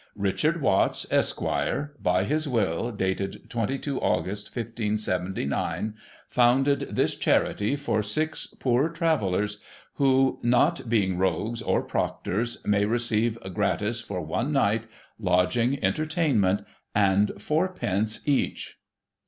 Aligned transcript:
Richard 0.17 0.63
Watts, 0.63 1.05
Esq, 1.11 1.43
by 2.01 2.23
his 2.23 2.47
Will, 2.47 2.89
dated 2.91 3.47
22 3.51 3.99
Aug. 3.99 4.25
1579, 4.25 5.93
founded 6.27 6.79
this 6.89 7.13
Charity 7.13 7.75
for 7.75 8.01
Six 8.01 8.47
poor 8.59 8.89
Travellers, 8.89 9.59
who 9.97 10.39
not 10.41 10.89
being 10.89 11.19
Rogues, 11.19 11.61
or 11.61 11.83
Proctors, 11.83 12.65
May 12.65 12.85
receive 12.85 13.37
gratis 13.53 14.01
for 14.01 14.21
one 14.21 14.51
Night, 14.51 14.85
Lodging, 15.19 15.77
Entertainment, 15.83 16.65
and 16.95 17.33
Fourpence 17.39 18.27
each. 18.27 18.79